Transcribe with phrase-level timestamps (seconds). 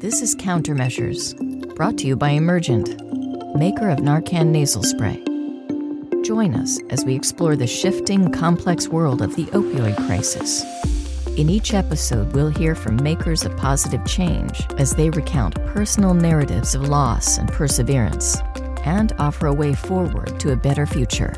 [0.00, 1.34] This is Countermeasures,
[1.74, 2.88] brought to you by Emergent,
[3.56, 5.20] maker of Narcan nasal spray.
[6.22, 10.62] Join us as we explore the shifting, complex world of the opioid crisis.
[11.36, 16.76] In each episode, we'll hear from makers of positive change as they recount personal narratives
[16.76, 18.36] of loss and perseverance
[18.84, 21.34] and offer a way forward to a better future.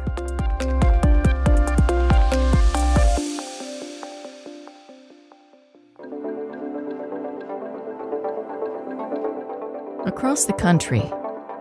[10.20, 11.10] Across the country,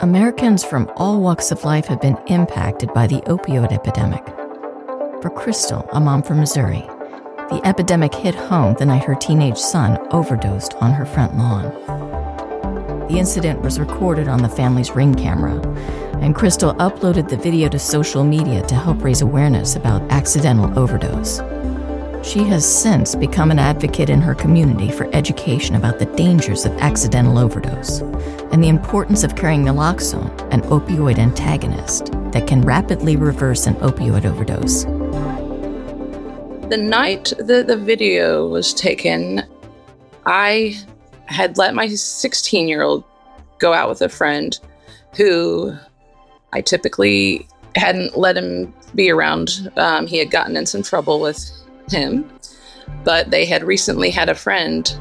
[0.01, 4.25] Americans from all walks of life have been impacted by the opioid epidemic.
[5.21, 6.81] For Crystal, a mom from Missouri,
[7.47, 11.71] the epidemic hit home the night her teenage son overdosed on her front lawn.
[13.07, 15.57] The incident was recorded on the family's ring camera,
[16.19, 21.39] and Crystal uploaded the video to social media to help raise awareness about accidental overdose.
[22.21, 26.73] She has since become an advocate in her community for education about the dangers of
[26.77, 28.01] accidental overdose
[28.51, 34.25] and the importance of carrying naloxone, an opioid antagonist that can rapidly reverse an opioid
[34.25, 34.83] overdose.
[36.69, 39.41] The night that the video was taken,
[40.25, 40.77] I
[41.25, 43.05] had let my 16 year old
[43.59, 44.59] go out with a friend
[45.15, 45.73] who
[46.51, 49.71] I typically hadn't let him be around.
[49.77, 51.49] Um, he had gotten in some trouble with
[51.91, 52.29] him,
[53.03, 54.97] but they had recently had a friend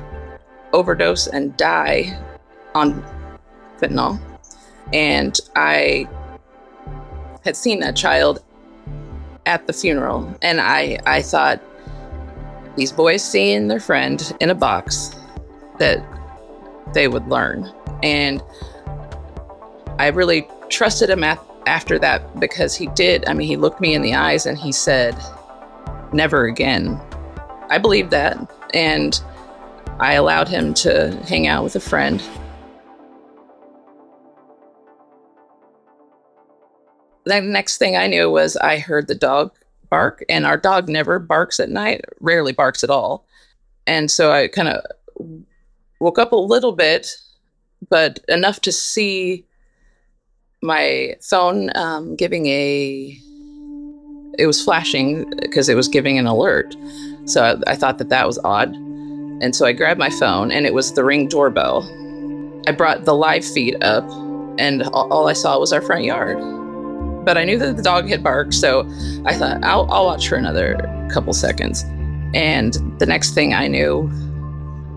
[0.72, 2.18] overdose and die
[2.74, 3.02] on
[3.80, 4.20] fentanyl.
[4.92, 6.08] And I
[7.44, 8.42] had seen that child
[9.46, 11.60] at the funeral, and I, I thought,
[12.76, 15.16] these boys seeing their friend in a box
[15.78, 16.00] that
[16.94, 17.72] they would learn.
[18.02, 18.40] And
[19.98, 23.26] I really trusted him at, after that because he did.
[23.26, 25.16] I mean, he looked me in the eyes and he said,
[26.12, 27.00] never again.
[27.70, 28.38] I believed that.
[28.74, 29.20] And
[30.00, 32.22] I allowed him to hang out with a friend.
[37.24, 39.52] The next thing I knew was I heard the dog
[39.90, 43.26] bark, and our dog never barks at night, rarely barks at all.
[43.86, 44.84] And so I kind of
[46.00, 47.16] woke up a little bit,
[47.88, 49.46] but enough to see
[50.62, 53.18] my phone um, giving a
[54.38, 56.76] it was flashing because it was giving an alert.
[57.24, 58.74] So I, I, thought that that was odd.
[59.40, 61.82] And so I grabbed my phone and it was the ring doorbell.
[62.66, 64.08] I brought the live feed up
[64.58, 66.38] and all, all I saw was our front yard.
[67.24, 68.88] But I knew that the dog had barked, so
[69.26, 70.76] I thought I'll, I'll watch for another
[71.12, 71.84] couple seconds.
[72.32, 74.10] And the next thing I knew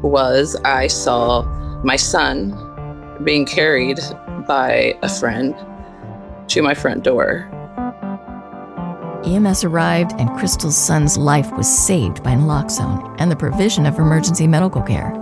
[0.02, 1.44] was I saw
[1.84, 2.56] my son
[3.24, 4.00] being carried
[4.48, 5.56] by a friend
[6.48, 7.50] to my front door.
[9.26, 14.48] EMS arrived, and Crystal's son's life was saved by naloxone and the provision of emergency
[14.48, 15.14] medical care.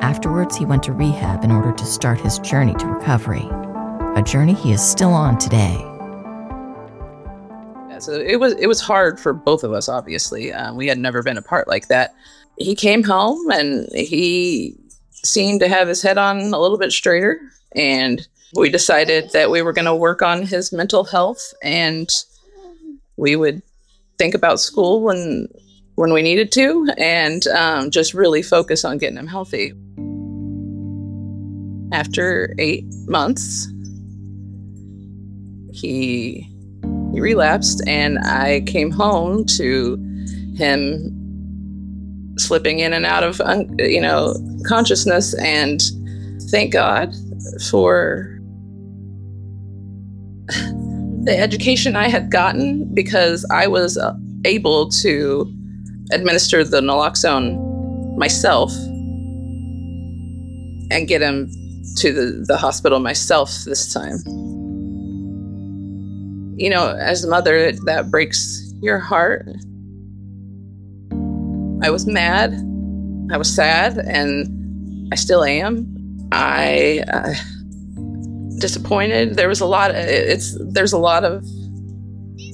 [0.00, 3.48] Afterwards, he went to rehab in order to start his journey to recovery,
[4.16, 5.76] a journey he is still on today.
[7.98, 9.88] So it was it was hard for both of us.
[9.88, 12.14] Obviously, um, we had never been apart like that.
[12.58, 14.76] He came home and he
[15.10, 17.40] seemed to have his head on a little bit straighter,
[17.74, 22.10] and we decided that we were going to work on his mental health and
[23.16, 23.62] we would
[24.18, 25.48] think about school when
[25.96, 29.72] when we needed to and um, just really focus on getting him healthy.
[31.92, 33.68] After eight months
[35.74, 36.48] he
[37.12, 39.96] he relapsed and i came home to
[40.56, 41.10] him
[42.38, 43.40] slipping in and out of
[43.78, 44.34] you know
[44.66, 45.82] consciousness and
[46.50, 47.12] thank god
[47.68, 48.33] for
[51.24, 54.14] the education I had gotten because I was uh,
[54.44, 55.50] able to
[56.12, 57.58] administer the naloxone
[58.18, 58.70] myself
[60.90, 61.50] and get him
[61.96, 64.18] to the, the hospital myself this time.
[66.56, 69.48] You know, as a mother, that breaks your heart.
[71.82, 72.52] I was mad,
[73.32, 76.28] I was sad, and I still am.
[76.32, 77.02] I.
[77.10, 77.34] Uh,
[78.58, 79.36] disappointed.
[79.36, 79.90] There was a lot.
[79.90, 81.44] Of, it's there's a lot of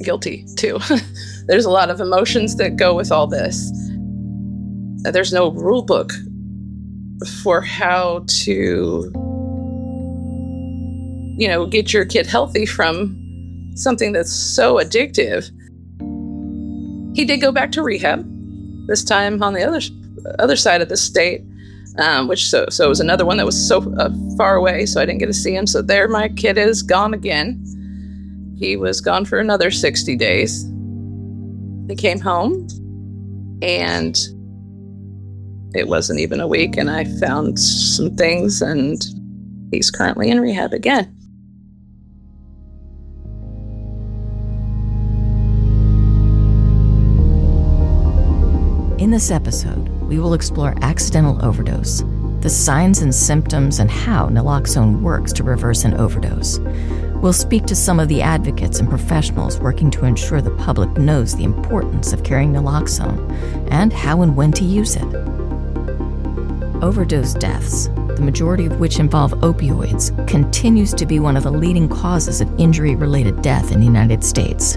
[0.03, 0.79] guilty too.
[1.47, 3.71] there's a lot of emotions that go with all this.
[5.03, 6.13] There's no rule book
[7.43, 9.11] for how to,
[11.39, 13.17] you know, get your kid healthy from
[13.75, 15.51] something that's so addictive.
[17.17, 18.27] He did go back to rehab,
[18.87, 19.81] this time on the other
[20.39, 21.43] other side of the state
[21.99, 25.01] um, which so so it was another one that was so uh, far away, so
[25.01, 25.67] I didn't get to see him.
[25.67, 27.63] So there, my kid is gone again.
[28.59, 30.65] He was gone for another sixty days.
[31.89, 32.69] He came home,
[33.63, 34.17] and
[35.75, 39.03] it wasn't even a week, and I found some things, and
[39.73, 41.17] he's currently in rehab again.
[48.99, 52.03] In this episode, we will explore accidental overdose,
[52.41, 56.59] the signs and symptoms, and how naloxone works to reverse an overdose.
[57.23, 61.37] We'll speak to some of the advocates and professionals working to ensure the public knows
[61.37, 65.15] the importance of carrying naloxone and how and when to use it.
[66.83, 67.87] Overdose deaths,
[68.17, 72.53] the majority of which involve opioids, continues to be one of the leading causes of
[72.59, 74.77] injury related death in the United States.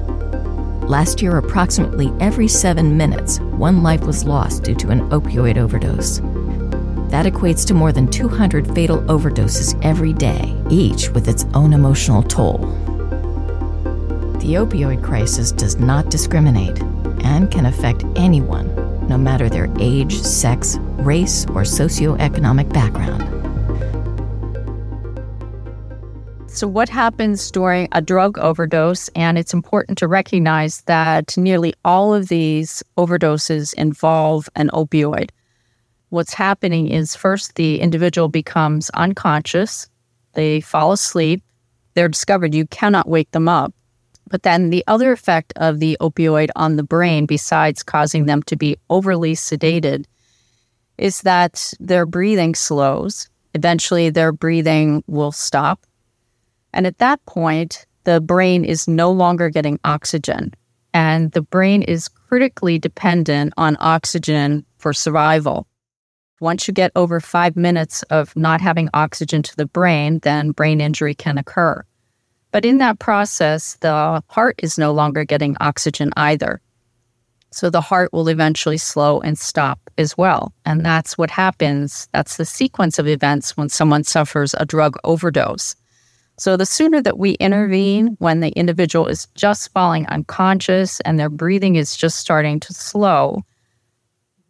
[0.87, 6.19] Last year, approximately every seven minutes, one life was lost due to an opioid overdose.
[7.09, 12.21] That equates to more than 200 fatal overdoses every day, each with its own emotional
[12.21, 12.57] toll.
[14.39, 16.81] The opioid crisis does not discriminate
[17.23, 18.67] and can affect anyone,
[19.07, 23.32] no matter their age, sex, race, or socioeconomic background.
[26.53, 29.09] So, what happens during a drug overdose?
[29.15, 35.31] And it's important to recognize that nearly all of these overdoses involve an opioid.
[36.09, 39.89] What's happening is first the individual becomes unconscious,
[40.33, 41.41] they fall asleep,
[41.95, 43.73] they're discovered, you cannot wake them up.
[44.29, 48.55] But then the other effect of the opioid on the brain, besides causing them to
[48.55, 50.05] be overly sedated,
[50.99, 53.27] is that their breathing slows.
[53.55, 55.83] Eventually, their breathing will stop
[56.73, 60.53] and at that point, the brain is no longer getting oxygen.
[60.93, 65.67] And the brain is critically dependent on oxygen for survival.
[66.39, 70.81] Once you get over five minutes of not having oxygen to the brain, then brain
[70.81, 71.83] injury can occur.
[72.51, 76.61] But in that process, the heart is no longer getting oxygen either.
[77.51, 80.53] So the heart will eventually slow and stop as well.
[80.65, 82.07] And that's what happens.
[82.11, 85.75] That's the sequence of events when someone suffers a drug overdose.
[86.37, 88.23] So, the sooner that we intervene mm-hmm.
[88.23, 93.43] when the individual is just falling unconscious and their breathing is just starting to slow,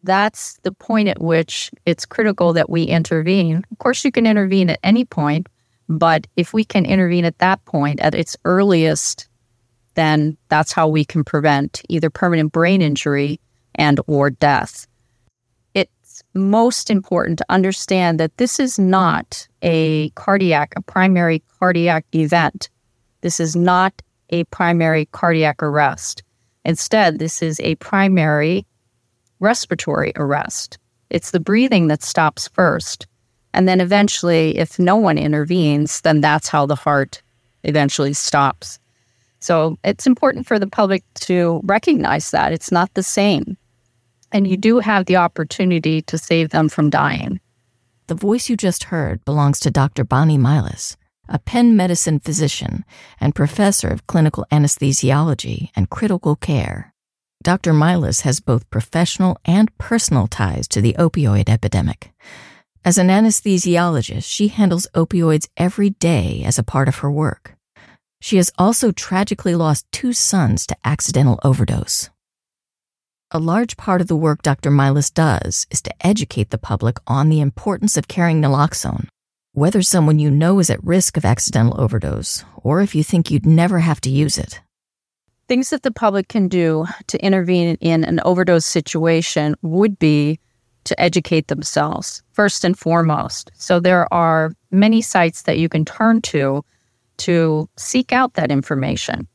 [0.03, 3.63] that's the point at which it's critical that we intervene.
[3.71, 5.47] Of course, you can intervene at any point,
[5.89, 9.27] but if we can intervene at that point, at its earliest,
[9.95, 13.39] then that's how we can prevent either permanent brain injury
[13.75, 14.88] and or death
[16.33, 22.69] most important to understand that this is not a cardiac, a primary cardiac event.
[23.21, 26.24] This is not a primary cardiac arrest.
[26.65, 28.65] Instead, this is a primary
[29.39, 30.77] respiratory arrest.
[31.09, 33.06] It's the breathing that stops first.
[33.53, 37.21] And then eventually, if no one intervenes, then that's how the heart
[37.63, 38.79] eventually stops.
[39.39, 43.57] So it's important for the public to recognize that it's not the same
[44.33, 47.39] and you do have the opportunity to save them from dying.
[48.07, 50.03] The voice you just heard belongs to Dr.
[50.03, 50.97] Bonnie Milas,
[51.30, 52.83] a Penn medicine physician
[53.21, 56.94] and professor of clinical anesthesiology and critical care.
[57.44, 57.74] Dr.
[57.74, 62.12] Milas has both professional and personal ties to the opioid epidemic.
[62.86, 67.56] As an anesthesiologist, she handles opioids every day as a part of her work.
[68.21, 72.09] She has also tragically lost two sons to accidental overdose.
[73.35, 74.69] A large part of the work Dr.
[74.69, 79.07] Milas does is to educate the public on the importance of carrying naloxone,
[79.53, 83.43] whether someone you know is at risk of accidental overdose, or if you think you'd
[83.43, 84.62] never have to use it.
[85.48, 90.39] Things that the public can do to intervene in an overdose situation would be
[90.84, 93.50] to educate themselves, first and foremost.
[93.55, 96.63] So there are many sites that you can turn to
[97.17, 99.27] to seek out that information.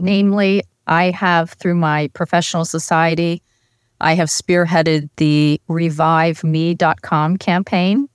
[0.00, 3.42] Namely, I have, through my professional society,
[4.00, 8.08] I have spearheaded the reviveme.com campaign.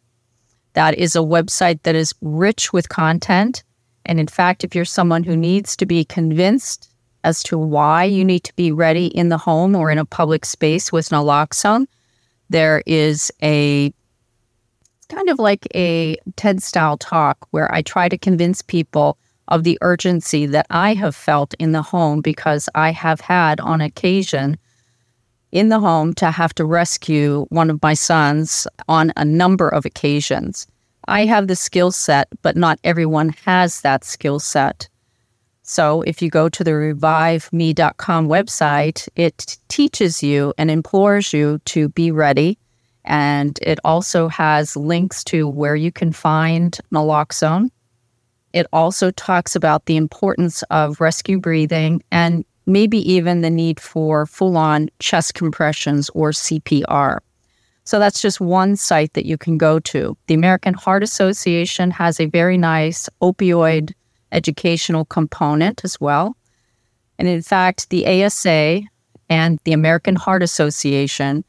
[0.73, 3.63] That is a website that is rich with content.
[4.05, 6.89] And in fact, if you're someone who needs to be convinced
[7.23, 10.45] as to why you need to be ready in the home or in a public
[10.45, 11.85] space with naloxone,
[12.49, 13.93] there is a
[15.09, 19.17] kind of like a TED style talk where I try to convince people
[19.53, 23.81] of the urgency that I have felt in the home because I have had on
[23.81, 24.57] occasion
[25.51, 29.85] in the home to have to rescue one of my sons on a number of
[29.85, 30.65] occasions.
[31.07, 34.89] I have the skill set, but not everyone has that skill set.
[35.61, 41.89] So if you go to the reviveme.com website, it teaches you and implores you to
[41.89, 42.57] be ready.
[43.05, 47.69] And it also has links to where you can find naloxone
[48.53, 54.25] it also talks about the importance of rescue breathing and maybe even the need for
[54.25, 57.19] full on chest compressions or CPR.
[57.83, 60.15] So that's just one site that you can go to.
[60.27, 63.91] The American Heart Association has a very nice opioid
[64.31, 66.37] educational component as well.
[67.19, 68.81] And in fact, the ASA
[69.29, 71.43] and the American Heart Association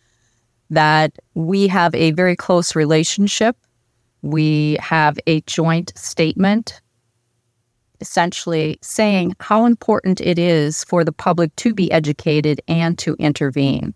[0.71, 3.57] that we have a very close relationship.
[4.23, 6.81] We have a joint statement
[8.05, 13.95] essentially saying how important it is for the public to be educated and to intervene.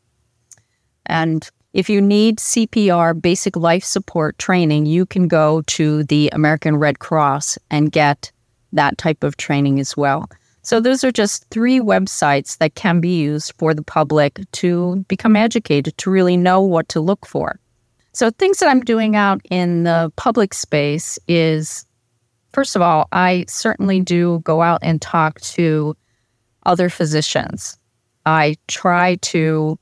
[1.05, 6.77] And if you need CPR, basic life support training, you can go to the American
[6.77, 8.33] Red Cross and get
[8.73, 10.31] that type of training as well.
[10.63, 15.37] So, those are just three websites that can be used for the public to become
[15.37, 17.61] educated, to really know what to look for.
[18.13, 21.87] So, things that I'm doing out in the public space is
[22.53, 25.97] first of all, I certainly do go out and talk to
[26.65, 27.79] other physicians.
[28.27, 29.79] I try to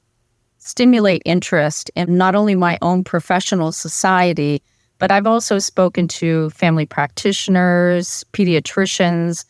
[0.59, 4.63] stimulate interest in not only my own professional society,
[4.99, 9.45] but I've also spoken to family practitioners, pediatricians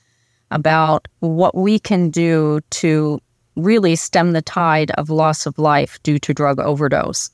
[0.51, 3.21] about what we can do to
[3.57, 7.31] really stem the tide of loss of life due to drug overdose.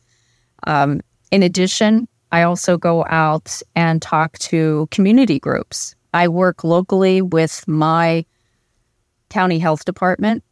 [0.66, 5.94] Um, in addition, I also go out and talk to community groups.
[6.14, 8.24] I work locally with my
[9.28, 10.42] county health department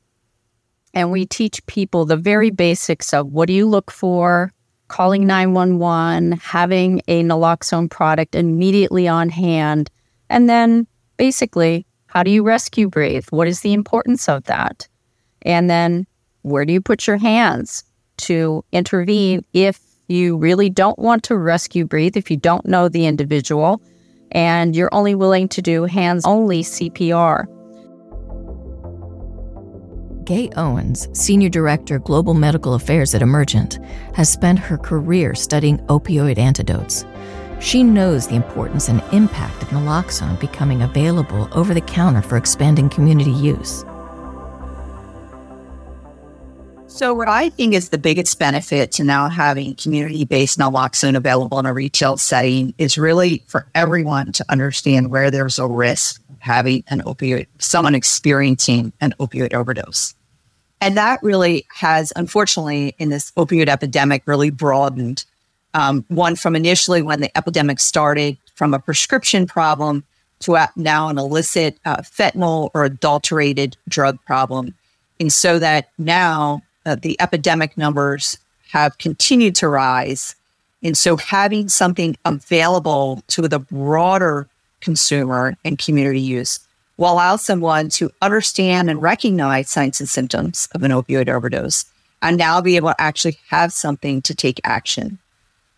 [0.94, 4.52] and we teach people the very basics of what do you look for,
[4.88, 9.90] calling 911, having a naloxone product immediately on hand,
[10.28, 13.26] and then basically, how do you rescue breathe?
[13.30, 14.88] What is the importance of that?
[15.42, 16.06] And then,
[16.42, 17.84] where do you put your hands
[18.18, 19.80] to intervene if
[20.10, 23.80] you really don't want to rescue breathe, if you don't know the individual,
[24.32, 27.46] and you're only willing to do hands only CPR?
[30.24, 33.78] Gay Owens, Senior Director, Global Medical Affairs at Emergent,
[34.14, 37.04] has spent her career studying opioid antidotes.
[37.60, 42.88] She knows the importance and impact of naloxone becoming available over the counter for expanding
[42.88, 43.84] community use.
[46.90, 51.58] So, what I think is the biggest benefit to now having community based naloxone available
[51.60, 56.36] in a retail setting is really for everyone to understand where there's a risk of
[56.40, 60.14] having an opioid, someone experiencing an opioid overdose.
[60.80, 65.24] And that really has, unfortunately, in this opioid epidemic, really broadened.
[65.74, 70.04] Um, one from initially when the epidemic started from a prescription problem
[70.40, 74.74] to now an illicit uh, fentanyl or adulterated drug problem.
[75.20, 78.36] And so that now uh, the epidemic numbers
[78.72, 80.34] have continued to rise.
[80.82, 84.48] And so having something available to the broader
[84.80, 86.58] consumer and community use
[86.96, 91.84] will allow someone to understand and recognize signs and symptoms of an opioid overdose
[92.22, 95.18] and now be able to actually have something to take action.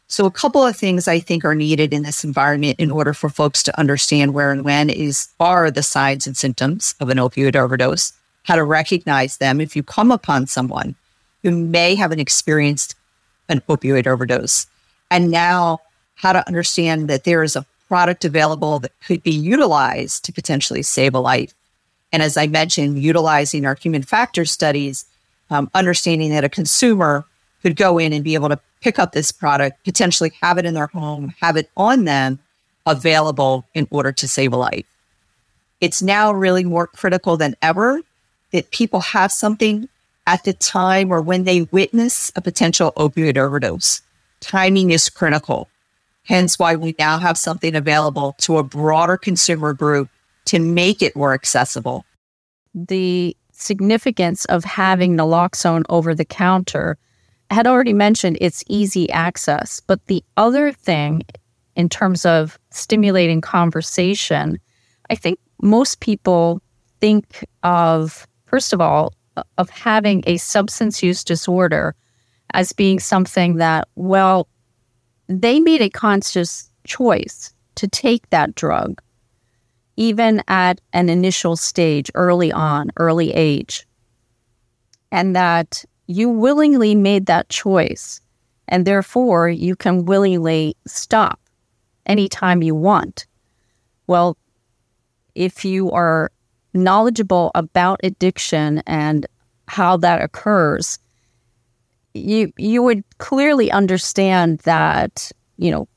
[0.09, 3.31] So, a couple of things I think are needed in this environment in order for
[3.31, 7.57] folks to understand where and when is are the signs and symptoms of an opioid
[7.57, 10.97] overdose, how to recognize them if you come upon someone
[11.42, 12.94] who may have an experienced
[13.49, 14.66] an opioid overdose,
[15.11, 15.80] and now
[16.14, 20.82] how to understand that there is a product available that could be utilized to potentially
[20.82, 21.52] save a life.
[22.12, 25.04] And as I mentioned, utilizing our human factor studies,
[25.50, 27.25] um, understanding that a consumer
[27.62, 30.75] could go in and be able to pick up this product, potentially have it in
[30.75, 32.38] their home, have it on them
[32.87, 34.87] available in order to save a life.
[35.80, 38.00] It's now really more critical than ever
[38.52, 39.88] that people have something
[40.26, 44.02] at the time or when they witness a potential opioid overdose.
[44.41, 45.69] Timing is critical.
[46.25, 50.09] Hence why we now have something available to a broader consumer group
[50.47, 52.05] to make it more accessible.
[52.75, 56.99] The significance of having naloxone over the counter
[57.52, 61.21] I had already mentioned it's easy access, but the other thing
[61.76, 64.59] in terms of stimulating conversation,
[65.11, 66.62] I think most people
[66.99, 69.12] think of, first of all,
[69.59, 71.95] of having a substance use disorder
[72.55, 74.49] as being something that, well,
[75.29, 79.01] they made a conscious choice to take that drug,
[79.97, 83.87] even at an initial stage, early on, early age.
[85.11, 88.21] And that you willingly made that choice.
[88.69, 91.41] And therefore, you can willingly stop
[92.07, 93.27] anytime you want.
[94.07, 94.37] Well,
[95.35, 96.31] if you are
[96.75, 99.26] knowledgeable about addiction and
[99.69, 100.99] how that occurs,
[102.14, 105.88] you you would clearly understand that you know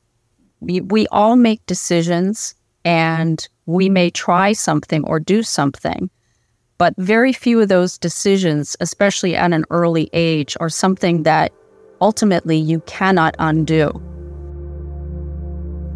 [0.60, 2.54] we, we all make decisions
[2.84, 6.08] and we may try something or do something
[6.78, 11.52] but very few of those decisions especially at an early age are something that
[12.00, 13.90] ultimately you cannot undo.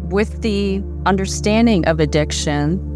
[0.09, 2.90] With the understanding of addiction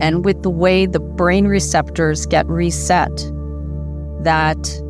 [0.00, 3.14] and with the way the brain receptors get reset,
[4.22, 4.80] that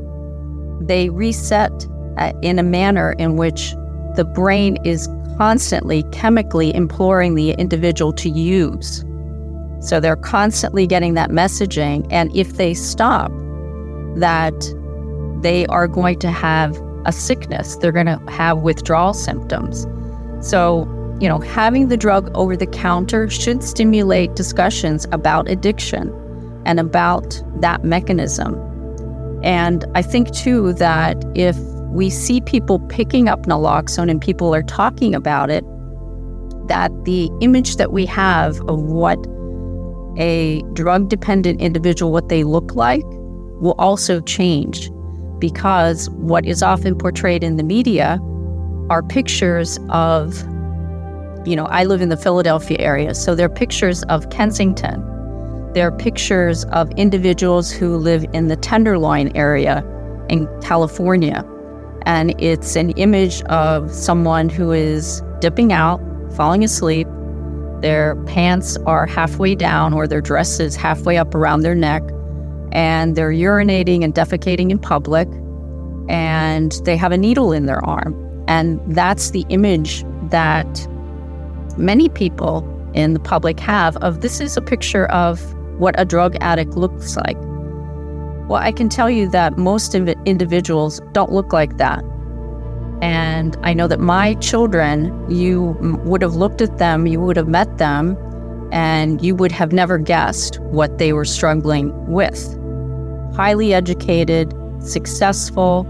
[0.81, 1.73] they reset
[2.19, 3.73] uh, in a manner in which
[4.17, 9.05] the brain is constantly chemically imploring the individual to use.
[9.81, 12.07] So they're constantly getting that messaging.
[12.11, 13.31] And if they stop,
[14.17, 14.55] that
[15.43, 19.87] they are going to have a sickness, they're going to have withdrawal symptoms.
[20.47, 20.85] So,
[21.21, 26.13] you know, having the drug over the counter should stimulate discussions about addiction
[26.65, 28.55] and about that mechanism.
[29.43, 31.57] And I think too that if
[31.91, 35.65] we see people picking up naloxone and people are talking about it,
[36.69, 39.19] that the image that we have of what
[40.17, 43.05] a drug dependent individual, what they look like,
[43.61, 44.91] will also change
[45.39, 48.19] because what is often portrayed in the media
[48.89, 50.45] are pictures of,
[51.45, 55.07] you know, I live in the Philadelphia area, so they're pictures of Kensington.
[55.73, 59.85] They're pictures of individuals who live in the Tenderloin area
[60.29, 61.45] in California
[62.03, 66.01] and it's an image of someone who is dipping out,
[66.35, 67.07] falling asleep.
[67.81, 72.03] Their pants are halfway down, or their dress is halfway up around their neck,
[72.73, 75.29] and they're urinating and defecating in public,
[76.09, 78.15] and they have a needle in their arm.
[78.49, 80.87] And that's the image that
[81.79, 86.37] many people in the public have of this is a picture of what a drug
[86.41, 87.39] addict looks like.
[88.49, 92.05] Well, I can tell you that most individuals don't look like that.
[93.01, 97.49] And I know that my children, you would have looked at them, you would have
[97.49, 98.17] met them,
[98.73, 102.57] and you would have never guessed what they were struggling with.
[103.35, 105.87] Highly educated, successful,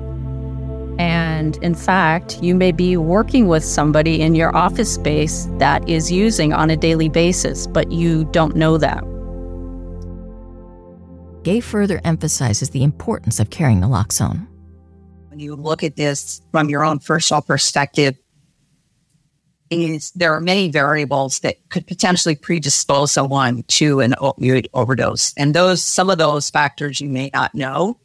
[0.99, 1.30] and
[1.63, 6.53] in fact, you may be working with somebody in your office space that is using
[6.53, 9.03] on a daily basis, but you don't know that.
[11.43, 14.47] Gay further emphasizes the importance of carrying naloxone.
[15.29, 18.17] When you look at this from your own personal perspective,
[19.71, 25.33] is there are many variables that could potentially predispose someone to an opioid overdose.
[25.37, 27.99] And those some of those factors you may not know.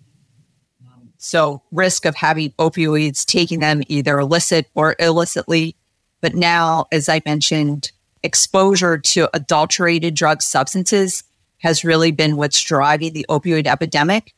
[1.26, 5.76] So risk of having opioids, taking them either illicit or illicitly.
[6.22, 11.24] But now, as I mentioned, exposure to adulterated drug substances
[11.58, 14.36] has really been what's driving the opioid epidemic.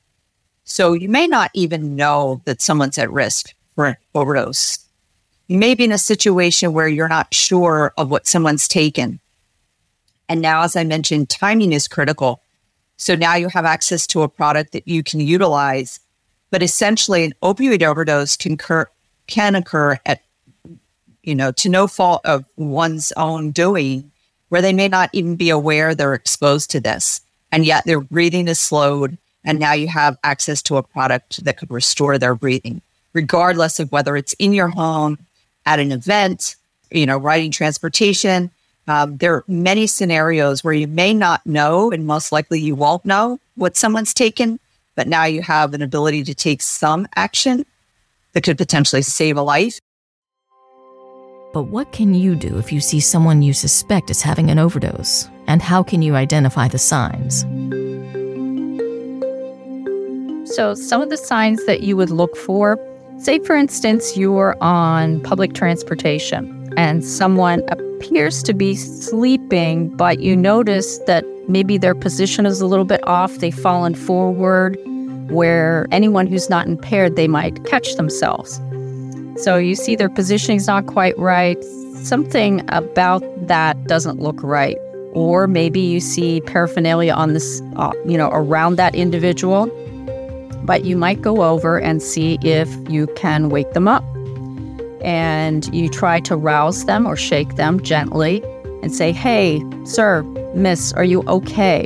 [0.63, 4.79] So you may not even know that someone's at risk for overdose.
[5.47, 9.19] You may be in a situation where you're not sure of what someone's taken.
[10.29, 12.41] And now, as I mentioned, timing is critical.
[12.95, 15.99] So now you have access to a product that you can utilize.
[16.49, 18.87] But essentially, an opioid overdose can occur,
[19.27, 20.21] can occur at,
[21.23, 24.11] you know, to no fault of one's own doing
[24.49, 27.21] where they may not even be aware they're exposed to this.
[27.51, 29.17] And yet their breathing is slowed.
[29.43, 32.81] And now you have access to a product that could restore their breathing,
[33.13, 35.17] regardless of whether it's in your home,
[35.65, 36.55] at an event,
[36.91, 38.49] you know, riding transportation.
[38.87, 43.05] Um, there are many scenarios where you may not know, and most likely you won't
[43.05, 44.59] know what someone's taken,
[44.97, 47.65] but now you have an ability to take some action
[48.33, 49.79] that could potentially save a life.
[51.53, 55.29] But what can you do if you see someone you suspect is having an overdose?
[55.47, 57.41] And how can you identify the signs?
[60.53, 62.77] So, some of the signs that you would look for
[63.19, 70.35] say, for instance, you're on public transportation and someone appears to be sleeping, but you
[70.35, 74.77] notice that maybe their position is a little bit off, they've fallen forward,
[75.29, 78.61] where anyone who's not impaired, they might catch themselves.
[79.37, 81.61] So you see their positioning's not quite right.
[81.95, 84.77] Something about that doesn't look right.
[85.13, 89.67] Or maybe you see paraphernalia on this, uh, you know, around that individual.
[90.63, 94.03] But you might go over and see if you can wake them up.
[95.01, 98.43] And you try to rouse them or shake them gently
[98.81, 101.85] and say, Hey, sir, miss, are you okay?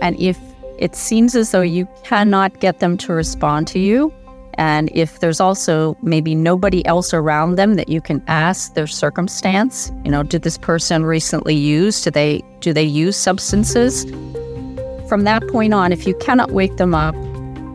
[0.00, 0.38] And if
[0.78, 4.12] it seems as though you cannot get them to respond to you,
[4.56, 9.90] and if there's also maybe nobody else around them that you can ask their circumstance,
[10.04, 12.02] you know, did this person recently use?
[12.02, 14.04] Do they do they use substances?
[15.08, 17.14] From that point on, if you cannot wake them up,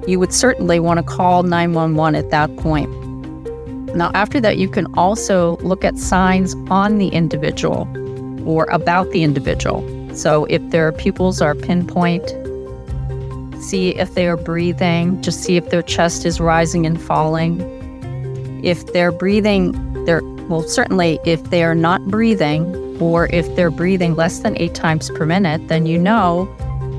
[0.07, 2.89] you would certainly want to call 911 at that point.
[3.95, 7.85] Now, after that, you can also look at signs on the individual
[8.45, 9.83] or about the individual.
[10.15, 12.27] So, if their pupils are pinpoint,
[13.61, 17.61] see if they are breathing, just see if their chest is rising and falling.
[18.61, 19.71] if they're breathing,
[20.03, 25.09] they're well, certainly if they're not breathing or if they're breathing less than eight times
[25.11, 26.53] per minute, then you know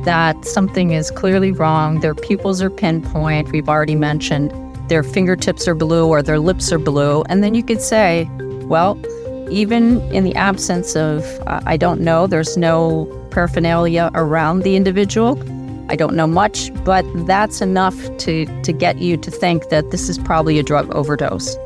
[0.05, 2.00] that something is clearly wrong.
[2.00, 4.53] Their pupils are pinpoint, we've already mentioned.
[4.88, 7.22] Their fingertips are blue or their lips are blue.
[7.29, 8.31] And then you could say,
[8.62, 8.94] well,
[9.50, 15.38] even in the absence of, uh, I don't know, there's no paraphernalia around the individual.
[15.90, 20.08] I don't know much, but that's enough to, to get you to think that this
[20.08, 21.56] is probably a drug overdose.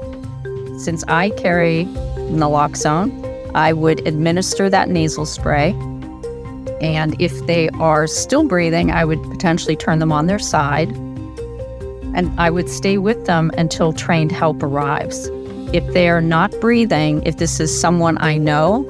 [0.78, 1.84] Since I carry
[2.30, 3.12] naloxone,
[3.54, 5.70] I would administer that nasal spray.
[6.80, 10.90] And if they are still breathing, I would potentially turn them on their side.
[12.14, 15.28] And I would stay with them until trained help arrives.
[15.74, 18.88] If they are not breathing, if this is someone I know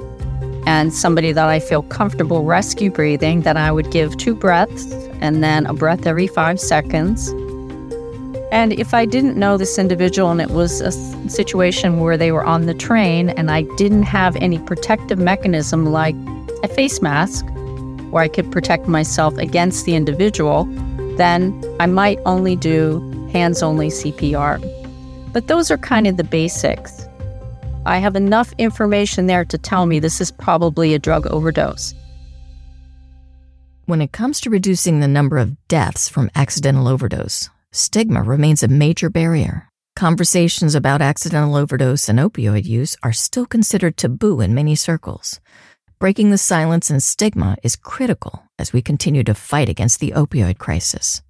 [0.66, 4.92] and somebody that I feel comfortable rescue breathing, then I would give two breaths
[5.22, 7.28] and then a breath every five seconds.
[8.52, 10.92] And if I didn't know this individual and it was a
[11.30, 16.16] situation where they were on the train and I didn't have any protective mechanism like
[16.62, 17.46] a face mask
[18.10, 20.66] where I could protect myself against the individual,
[21.16, 23.00] then I might only do
[23.32, 24.73] hands only CPR.
[25.34, 27.06] But those are kind of the basics.
[27.84, 31.92] I have enough information there to tell me this is probably a drug overdose.
[33.86, 38.68] When it comes to reducing the number of deaths from accidental overdose, stigma remains a
[38.68, 39.68] major barrier.
[39.96, 45.40] Conversations about accidental overdose and opioid use are still considered taboo in many circles.
[45.98, 50.58] Breaking the silence and stigma is critical as we continue to fight against the opioid
[50.58, 51.22] crisis.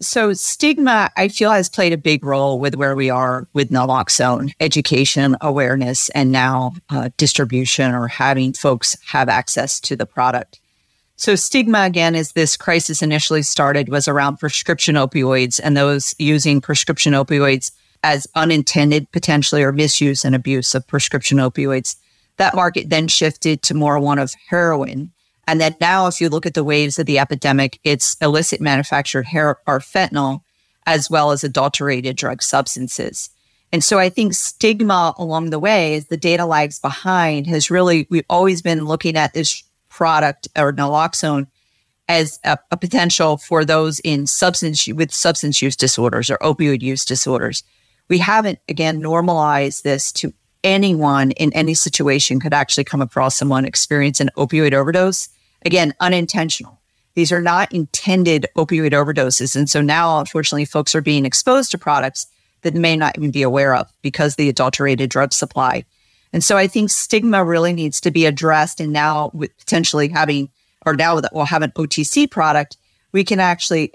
[0.00, 4.52] So, stigma, I feel, has played a big role with where we are with naloxone
[4.58, 10.60] education, awareness, and now uh, distribution or having folks have access to the product.
[11.16, 16.60] So stigma again, as this crisis initially started, was around prescription opioids and those using
[16.60, 17.70] prescription opioids
[18.02, 21.96] as unintended potentially or misuse and abuse of prescription opioids.
[22.36, 25.12] That market then shifted to more one of heroin.
[25.46, 29.26] And then now, if you look at the waves of the epidemic, it's illicit manufactured
[29.26, 30.40] hair or fentanyl,
[30.86, 33.30] as well as adulterated drug substances.
[33.72, 38.06] And so I think stigma along the way, as the data lags behind, has really,
[38.08, 41.48] we've always been looking at this product or naloxone
[42.08, 47.04] as a, a, potential for those in substance with substance use disorders or opioid use
[47.04, 47.62] disorders.
[48.08, 53.64] We haven't again normalized this to anyone in any situation could actually come across someone
[53.64, 55.28] experience an opioid overdose.
[55.64, 56.80] Again, unintentional.
[57.14, 59.54] These are not intended opioid overdoses.
[59.54, 62.26] And so now, unfortunately, folks are being exposed to products
[62.62, 65.84] that may not even be aware of because the adulterated drug supply
[66.34, 68.80] and so I think stigma really needs to be addressed.
[68.80, 70.50] And now with potentially having,
[70.84, 72.76] or now that we'll have an OTC product,
[73.12, 73.92] we can actually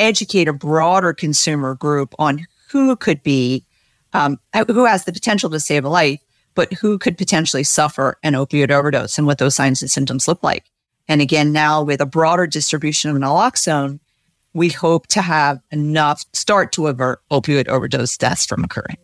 [0.00, 3.66] educate a broader consumer group on who could be,
[4.14, 6.20] um, who has the potential to save a life,
[6.54, 10.42] but who could potentially suffer an opioid overdose and what those signs and symptoms look
[10.42, 10.64] like.
[11.08, 14.00] And again, now with a broader distribution of naloxone,
[14.54, 18.96] we hope to have enough start to avert opioid overdose deaths from occurring.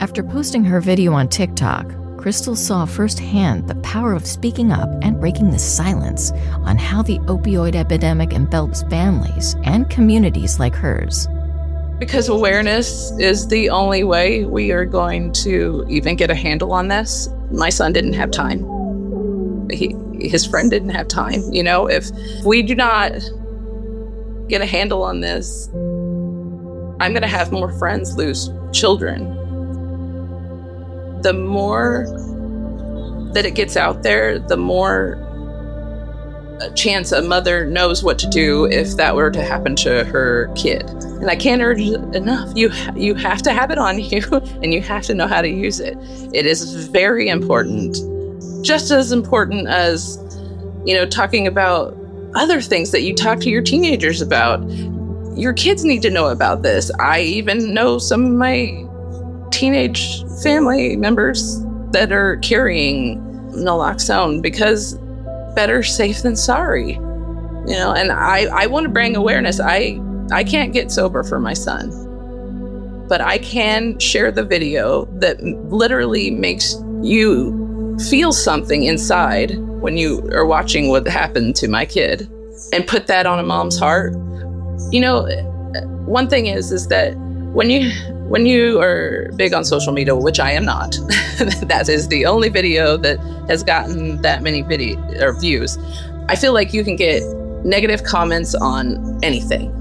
[0.00, 5.20] After posting her video on TikTok, Crystal saw firsthand the power of speaking up and
[5.20, 6.32] breaking the silence
[6.64, 11.28] on how the opioid epidemic envelops families and communities like hers.
[11.98, 16.88] Because awareness is the only way we are going to even get a handle on
[16.88, 17.28] this.
[17.50, 18.85] My son didn't have time.
[19.70, 21.42] He, his friend didn't have time.
[21.52, 22.10] You know, if
[22.44, 23.12] we do not
[24.48, 25.68] get a handle on this,
[26.98, 29.36] I'm going to have more friends lose children
[31.26, 32.06] the more
[33.32, 35.22] that it gets out there, the more
[36.74, 40.88] chance a mother knows what to do if that were to happen to her kid.
[40.88, 42.50] And I can't urge enough.
[42.54, 44.22] You you have to have it on you
[44.62, 45.96] and you have to know how to use it.
[46.32, 47.96] It is very important.
[48.66, 50.18] Just as important as
[50.84, 51.96] you know talking about
[52.34, 54.60] other things that you talk to your teenagers about.
[55.36, 56.90] Your kids need to know about this.
[56.98, 58.84] I even know some of my
[59.50, 63.18] teenage family members that are carrying
[63.52, 64.94] naloxone because
[65.54, 66.92] better safe than sorry.
[66.92, 69.60] You know, and I, I want to bring awareness.
[69.60, 70.00] I
[70.32, 72.02] I can't get sober for my son.
[73.08, 77.65] But I can share the video that literally makes you
[77.98, 82.28] feel something inside when you are watching what happened to my kid
[82.72, 84.12] and put that on a mom's heart.
[84.90, 85.26] You know,
[86.06, 87.16] one thing is is that
[87.52, 87.90] when you
[88.28, 90.92] when you are big on social media, which I am not,
[91.62, 95.78] that is the only video that has gotten that many video or views.
[96.28, 97.22] I feel like you can get
[97.64, 99.72] negative comments on anything.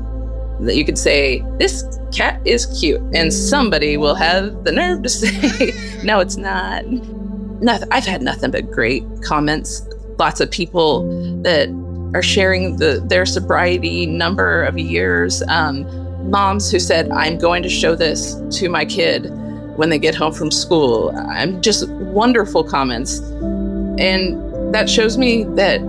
[0.61, 5.09] that you could say, This cat is cute, and somebody will have the nerve to
[5.21, 5.73] say,
[6.03, 6.83] No, it's not.
[7.61, 9.87] Nothing, I've had nothing but great comments.
[10.17, 11.69] Lots of people that
[12.13, 15.43] are sharing the, their sobriety number of years.
[15.47, 15.85] Um,
[16.29, 19.29] moms who said, I'm going to show this to my kid
[19.77, 21.13] when they get home from school.
[21.29, 23.19] I'm just wonderful comments.
[23.99, 25.79] And that shows me that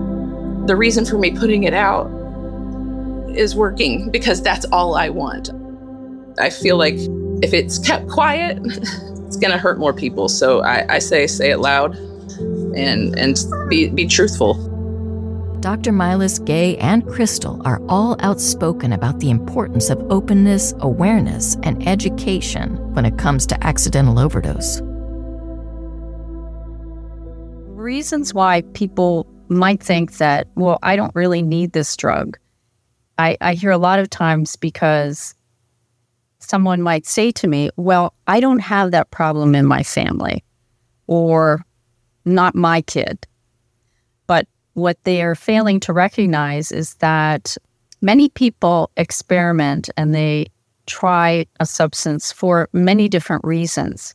[0.67, 2.11] the reason for me putting it out
[3.29, 5.51] is working because that's all I want.
[6.39, 6.95] I feel like
[7.41, 8.57] if it's kept quiet,
[9.27, 10.29] it's going to hurt more people.
[10.29, 11.95] So I, I, say, say it loud
[12.75, 13.37] and, and
[13.69, 14.55] be, be truthful.
[15.59, 15.91] Dr.
[15.91, 22.77] Milas, Gay, and Crystal are all outspoken about the importance of openness, awareness, and education
[22.93, 24.79] when it comes to accidental overdose.
[27.75, 32.37] Reasons why people might think that, well, I don't really need this drug.
[33.17, 35.33] I, I hear a lot of times because
[36.39, 40.43] someone might say to me, well, I don't have that problem in my family
[41.07, 41.65] or
[42.25, 43.25] not my kid.
[44.27, 47.57] But what they are failing to recognize is that
[48.01, 50.47] many people experiment and they
[50.85, 54.13] try a substance for many different reasons.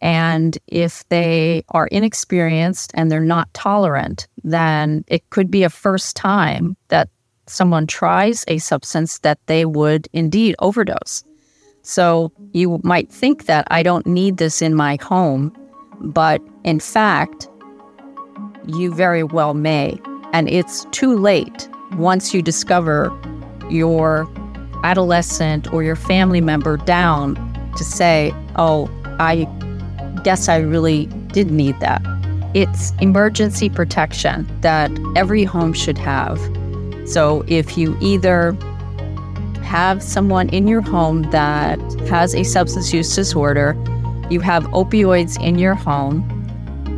[0.00, 6.16] And if they are inexperienced and they're not tolerant, then it could be a first
[6.16, 7.10] time that
[7.46, 11.22] someone tries a substance that they would indeed overdose.
[11.82, 15.52] So you might think that I don't need this in my home,
[16.00, 17.48] but in fact,
[18.66, 20.00] you very well may.
[20.32, 23.10] And it's too late once you discover
[23.70, 24.28] your
[24.84, 27.34] adolescent or your family member down
[27.76, 28.88] to say, oh,
[29.18, 29.46] I
[30.24, 32.02] guess I really did need that.
[32.54, 36.38] It's emergency protection that every home should have.
[37.06, 38.56] So if you either
[39.70, 41.78] have someone in your home that
[42.08, 43.76] has a substance use disorder,
[44.28, 46.24] you have opioids in your home,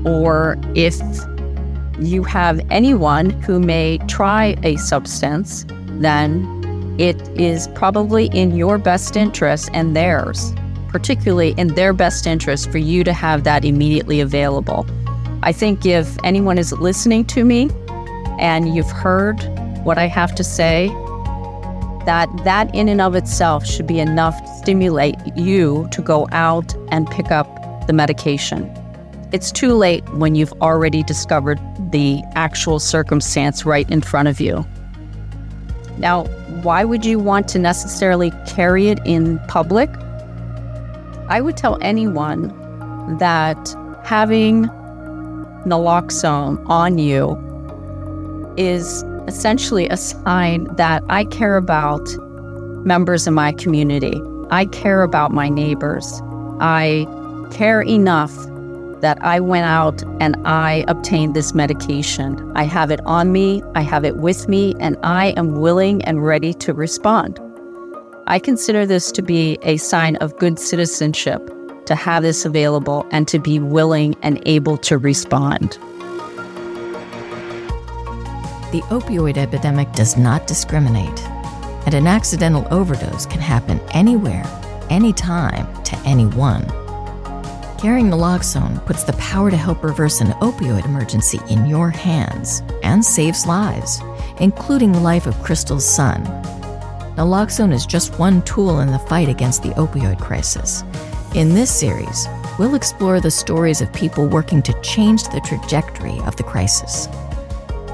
[0.06, 0.98] or if
[2.00, 5.66] you have anyone who may try a substance,
[6.00, 10.54] then it is probably in your best interest and theirs,
[10.88, 14.86] particularly in their best interest for you to have that immediately available.
[15.42, 17.68] I think if anyone is listening to me
[18.38, 19.36] and you've heard
[19.84, 20.88] what I have to say,
[22.06, 26.74] that that in and of itself should be enough to stimulate you to go out
[26.90, 28.70] and pick up the medication.
[29.32, 31.58] It's too late when you've already discovered
[31.90, 34.66] the actual circumstance right in front of you.
[35.98, 36.24] Now,
[36.62, 39.88] why would you want to necessarily carry it in public?
[41.28, 42.48] I would tell anyone
[43.18, 44.64] that having
[45.64, 47.36] naloxone on you
[48.56, 52.06] is essentially a sign that I care about
[52.84, 54.20] members of my community.
[54.50, 56.20] I care about my neighbors.
[56.60, 57.06] I
[57.50, 58.34] care enough
[59.00, 62.52] that I went out and I obtained this medication.
[62.54, 66.24] I have it on me, I have it with me, and I am willing and
[66.24, 67.40] ready to respond.
[68.26, 71.50] I consider this to be a sign of good citizenship
[71.86, 75.78] to have this available and to be willing and able to respond.
[78.72, 81.22] The opioid epidemic does not discriminate,
[81.84, 84.46] and an accidental overdose can happen anywhere,
[84.88, 86.64] anytime, to anyone.
[87.78, 93.04] Carrying naloxone puts the power to help reverse an opioid emergency in your hands and
[93.04, 94.00] saves lives,
[94.40, 96.24] including the life of Crystal's son.
[97.16, 100.82] Naloxone is just one tool in the fight against the opioid crisis.
[101.34, 102.26] In this series,
[102.58, 107.06] we'll explore the stories of people working to change the trajectory of the crisis.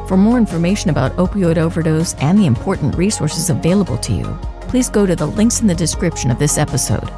[0.09, 5.05] For more information about opioid overdose and the important resources available to you, please go
[5.05, 7.11] to the links in the description of this episode.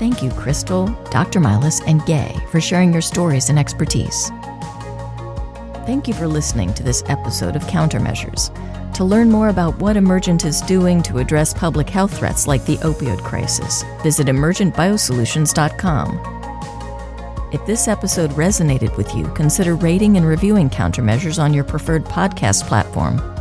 [0.00, 1.38] Thank you, Crystal, Dr.
[1.38, 4.30] Milas, and Gay, for sharing your stories and expertise.
[5.86, 8.50] Thank you for listening to this episode of Countermeasures.
[8.94, 12.78] To learn more about what Emergent is doing to address public health threats like the
[12.78, 16.41] opioid crisis, visit emergentbiosolutions.com.
[17.52, 22.66] If this episode resonated with you, consider rating and reviewing Countermeasures on your preferred podcast
[22.66, 23.31] platform